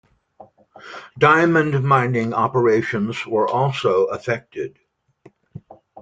Diamond 1.19 1.83
mining 1.83 2.33
operations 2.33 3.23
were 3.27 3.47
also 3.47 4.05
affected. 4.05 4.79